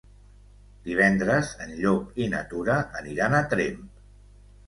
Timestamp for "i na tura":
2.25-2.79